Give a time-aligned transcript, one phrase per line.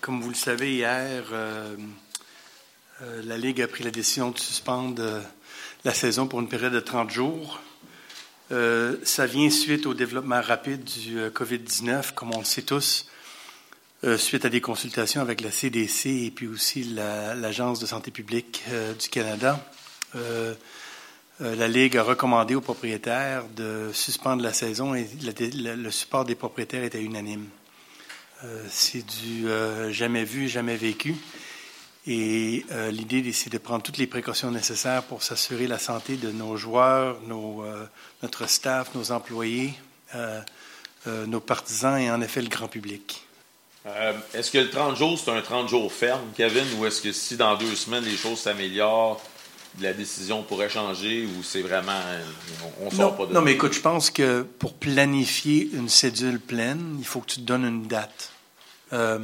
[0.00, 1.24] comme vous le savez, hier,
[3.00, 5.02] la Ligue a pris la décision de suspendre
[5.84, 7.60] la saison pour une période de 30 jours.
[8.50, 13.06] ça vient suite au développement rapide du COVID-19, comme on le sait tous.
[14.04, 18.62] Euh, suite à des consultations avec la CDC et puis aussi l'Agence de santé publique
[18.70, 19.58] euh, du Canada,
[20.14, 20.54] euh,
[21.40, 26.84] la Ligue a recommandé aux propriétaires de suspendre la saison et le, support des propriétaires
[26.84, 27.46] était unanime.
[28.68, 29.46] C'est du
[29.90, 31.16] jamais vu, jamais vécu.
[32.06, 36.56] Et l'idée, c'est de prendre toutes les précautions nécessaires pour s'assurer la santé de nos
[36.56, 37.18] joueurs,
[38.22, 39.74] notre staff, nos employés,
[41.06, 43.26] nos partisans et en effet le grand public.
[43.86, 47.12] Euh, est-ce que le 30 jours, c'est un 30 jours ferme, Kevin, ou est-ce que
[47.12, 49.22] si dans deux semaines les choses s'améliorent,
[49.80, 52.00] la décision pourrait changer ou c'est vraiment.
[52.80, 53.32] On, sort non, pas de.
[53.32, 57.40] Non, mais écoute, je pense que pour planifier une cédule pleine, il faut que tu
[57.40, 58.30] te donnes une date.
[58.92, 59.18] Euh,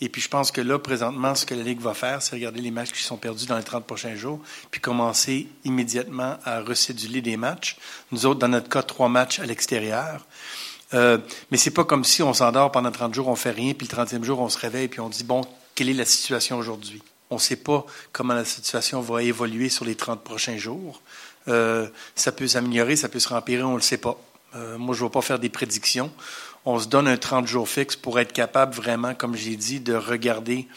[0.00, 2.60] et puis je pense que là, présentement, ce que la Ligue va faire, c'est regarder
[2.60, 7.20] les matchs qui sont perdus dans les 30 prochains jours, puis commencer immédiatement à recéduler
[7.20, 7.76] des matchs.
[8.10, 10.26] Nous autres, dans notre cas, trois matchs à l'extérieur.
[10.94, 11.18] Euh,
[11.50, 13.96] mais c'est pas comme si on s'endort pendant 30 jours, on fait rien, puis le
[13.96, 15.42] 30e jour, on se réveille, puis on dit, bon,
[15.74, 17.02] quelle est la situation aujourd'hui?
[17.32, 21.00] On ne sait pas comment la situation va évoluer sur les 30 prochains jours.
[21.48, 24.20] Euh, ça peut s'améliorer, ça peut se rempirer, on ne le sait pas.
[24.54, 26.12] Euh, moi, je ne vais pas faire des prédictions.
[26.66, 29.94] On se donne un 30 jours fixe pour être capable vraiment, comme j'ai dit, de
[29.94, 30.68] regarder.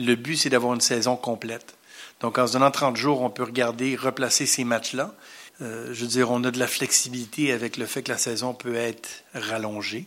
[0.00, 1.76] Le but, c'est d'avoir une saison complète.
[2.18, 5.14] Donc, en se donnant 30 jours, on peut regarder, replacer ces matchs-là.
[5.62, 8.52] Euh, je veux dire, on a de la flexibilité avec le fait que la saison
[8.52, 10.06] peut être rallongée.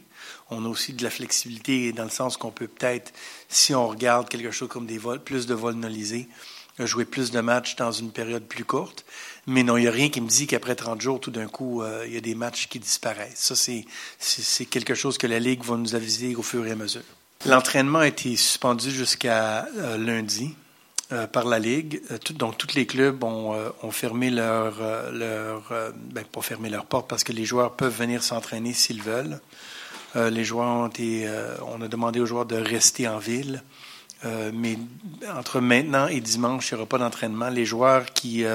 [0.50, 3.14] On a aussi de la flexibilité dans le sens qu'on peut peut-être,
[3.50, 6.28] si on regarde quelque chose comme des vols, plus de vols nolisés,
[6.80, 9.06] jouer plus de matchs dans une période plus courte.
[9.46, 11.82] Mais non, il n'y a rien qui me dit qu'après 30 jours, tout d'un coup,
[11.82, 13.36] euh, il y a des matchs qui disparaissent.
[13.36, 13.86] Ça, c'est,
[14.20, 17.02] c'est quelque chose que la Ligue va nous aviser au fur et à mesure.
[17.46, 20.56] L'entraînement a été suspendu jusqu'à euh, lundi.
[21.12, 22.02] Euh, par la Ligue.
[22.32, 24.80] Donc, tous les clubs ont, fermé leur,
[25.12, 25.64] leur
[26.12, 26.24] ben,
[26.72, 29.40] leurs portes parce que les joueurs peuvent venir s'entraîner s'ils veulent.
[30.16, 31.28] Les joueurs ont été,
[31.68, 33.64] on a demandé aux joueurs de rester en ville.
[34.24, 34.78] mais
[35.36, 37.50] entre maintenant et dimanche, il n'y aura pas d'entraînement.
[37.50, 38.46] Les joueurs qui,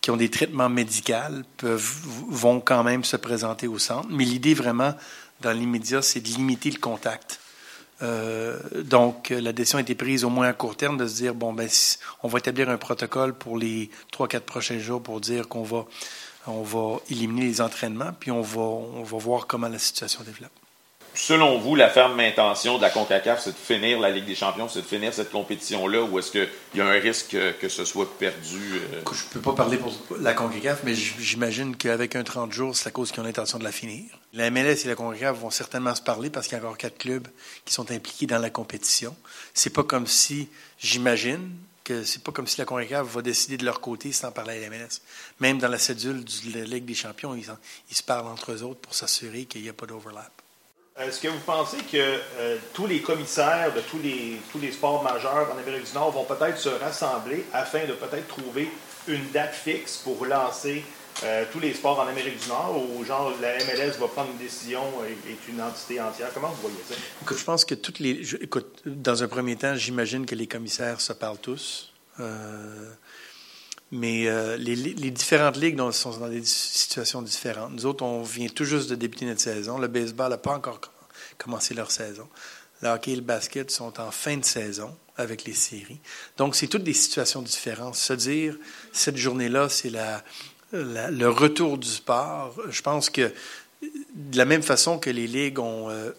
[0.00, 1.96] qui ont des traitements médicaux peuvent,
[2.28, 4.08] vont quand même se présenter au centre.
[4.10, 4.94] Mais l'idée vraiment,
[5.40, 7.40] dans l'immédiat, c'est de limiter le contact.
[8.02, 11.34] Euh, donc, la décision a été prise au moins à court terme de se dire,
[11.34, 11.68] bon, ben,
[12.22, 15.84] on va établir un protocole pour les trois, quatre prochains jours pour dire qu'on va,
[16.46, 20.59] on va éliminer les entraînements, puis on va, on va voir comment la situation développe.
[21.22, 24.70] Selon vous, la ferme intention de la CONCACAF, c'est de finir la Ligue des Champions,
[24.70, 28.10] c'est de finir cette compétition-là, ou est-ce qu'il y a un risque que, ce soit
[28.18, 28.72] perdu?
[28.72, 29.02] Euh?
[29.12, 32.88] Je ne peux pas parler pour la CONCACAF, mais j'imagine qu'avec un 30 jours, c'est
[32.88, 34.04] à cause qu'ils ont l'intention de la finir.
[34.32, 36.96] La MLS et la CONCACAF vont certainement se parler parce qu'il y a encore quatre
[36.96, 37.28] clubs
[37.66, 39.14] qui sont impliqués dans la compétition.
[39.52, 40.48] C'est pas comme si,
[40.78, 41.50] j'imagine,
[41.84, 44.60] que c'est pas comme si la CONCACAF va décider de leur côté sans parler à
[44.60, 45.02] la MLS.
[45.38, 47.44] Même dans la cédule de la Ligue des Champions, ils,
[47.90, 50.39] ils se parlent entre eux autres pour s'assurer qu'il n'y a pas d'overlap.
[50.98, 55.02] Est-ce que vous pensez que euh, tous les commissaires de tous les, tous les sports
[55.02, 58.68] majeurs en Amérique du Nord vont peut-être se rassembler afin de peut-être trouver
[59.08, 60.84] une date fixe pour lancer
[61.22, 64.38] euh, tous les sports en Amérique du Nord ou genre la MLS va prendre une
[64.38, 66.28] décision et est une entité entière?
[66.32, 66.94] Comment vous voyez ça?
[67.28, 68.34] Je pense que toutes les.
[68.36, 71.92] écoute, dans un premier temps, j'imagine que les commissaires se parlent tous.
[72.20, 72.90] Euh,
[73.92, 77.72] mais euh, les, différentes ligues sont dans des situations différentes.
[77.72, 79.78] Nous autres, on vient tout juste de débuter notre saison.
[79.78, 80.80] Le baseball n'a pas encore
[81.38, 82.28] commencé leur saison.
[82.82, 86.00] Le hockey et le basket sont en fin de saison avec les séries.
[86.36, 87.96] Donc, c'est toutes des situations différentes.
[87.96, 88.56] Se dire,
[88.92, 89.92] cette journée-là, c'est
[90.72, 92.54] le retour du sport.
[92.70, 93.32] Je pense que
[94.14, 96.12] de la même façon que les ligues ont, euh,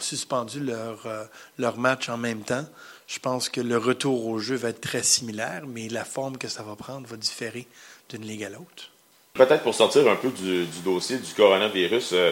[0.00, 1.24] suspendu leur, euh,
[1.58, 2.66] leur match en même temps,
[3.06, 6.48] je pense que le retour au jeu va être très similaire, mais la forme que
[6.48, 7.66] ça va prendre va différer
[8.08, 8.90] d'une ligue à l'autre.
[9.34, 12.30] Peut-être pour sortir un peu du, dossier du coronavirus, euh,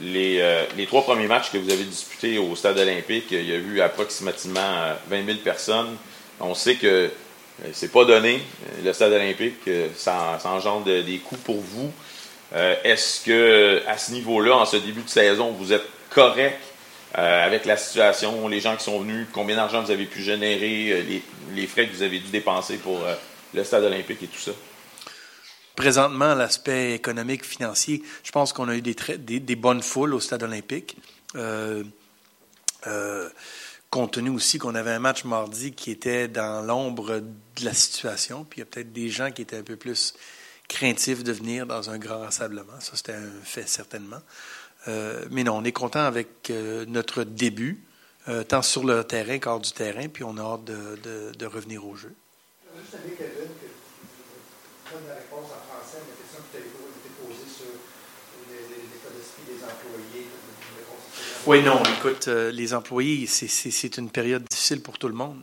[0.00, 3.52] les, euh, les, trois premiers matchs que vous avez disputés au stade olympique, il y
[3.52, 5.96] a eu approximativement 20 euh, 000 personnes.
[6.40, 7.10] On sait que
[7.72, 8.40] c'est pas donné.
[8.84, 11.90] Le stade olympique, ça, ça engendre des coûts pour vous.
[12.54, 16.60] Est-ce que à ce niveau-là, en ce début de saison, vous êtes correct
[17.16, 20.92] euh, avec la situation, les gens qui sont venus, combien d'argent vous avez pu générer,
[20.92, 21.20] euh,
[21.54, 23.14] les, frais que vous avez dû dépenser pour euh,
[23.54, 24.50] le stade olympique et tout ça?
[25.74, 28.94] Présentement, l'aspect économique, financier, je pense qu'on a eu des,
[29.38, 30.96] des, bonnes foules au stade olympique.
[33.90, 38.44] compte tenu aussi qu'on avait un match mardi qui était dans l'ombre de la situation,
[38.44, 40.14] puis il y a peut-être des gens qui étaient un peu plus
[40.68, 42.78] craintifs de venir dans un grand rassemblement.
[42.80, 44.20] Ça, c'était un fait certainement.
[44.86, 47.82] Euh, mais non, on est content avec euh, notre début.
[48.48, 52.14] tant sur le terrain qu'hors du terrain, puis on a hâte de, revenir au jeu.
[52.76, 53.22] Juste que
[55.08, 56.68] la réponse en français la question qui t'a été
[57.20, 57.72] posée sur
[58.50, 60.26] l'état d'esprit des employés.
[61.46, 65.42] Oui, non, écoute, les employés, c'est une période difficile pour tout le monde.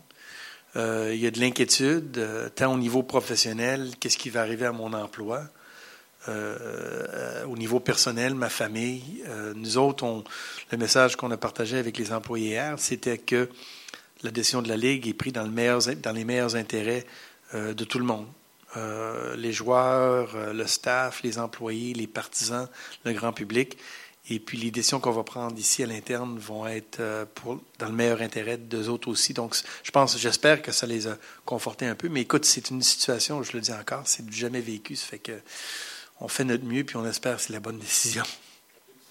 [0.76, 4.66] Euh, il y a de l'inquiétude, euh, tant au niveau professionnel, qu'est-ce qui va arriver
[4.66, 5.44] à mon emploi,
[6.28, 9.24] euh, au niveau personnel, ma famille.
[9.56, 10.24] nous autres,
[10.72, 13.50] le message qu'on a partagé avec les employés hier, c'était que
[14.24, 17.06] la décision de la Ligue est prise dans, les meilleurs intérêts
[17.54, 18.28] de tout le monde.
[19.38, 22.68] les joueurs, le staff, les employés, les partisans,
[23.04, 23.78] le grand public.
[24.30, 27.26] Et puis les décisions qu'on va prendre ici à l'interne vont être euh,
[27.78, 29.34] dans le meilleur intérêt d'eux autres aussi.
[29.34, 32.10] Donc, je pense, j'espère que ça les a confortés un peu.
[32.10, 34.96] Mais écoute, c'est une situation, je le dis encore, c'est jamais vécu.
[34.96, 35.40] Ça fait que
[36.20, 38.24] on fait notre mieux, puis on espère que c'est la bonne décision.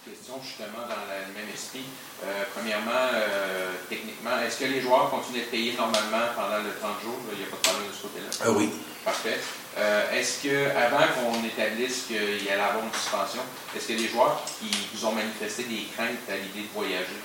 [0.04, 1.84] Question justement dans le même esprit.
[2.24, 7.00] Euh, premièrement, euh, techniquement, est-ce que les joueurs continuent d'être payés normalement pendant le 30
[7.02, 7.18] jours?
[7.32, 8.28] Il n'y a pas de problème de ce côté-là?
[8.44, 8.70] Ah oui.
[9.04, 9.38] Parfait.
[9.78, 13.40] Euh, est-ce que, avant qu'on établisse qu'il y allait avoir une suspension,
[13.74, 17.20] est-ce que les joueurs qui vous ont manifesté des craintes à l'idée de voyager?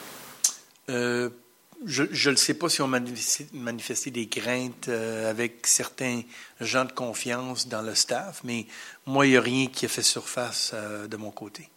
[1.87, 6.21] Euh, je ne sais pas si on manifesté, manifesté des craintes euh, avec certains
[6.59, 8.65] gens de confiance dans le staff, mais
[9.05, 11.69] moi, il n'y a rien qui a fait surface de mon côté.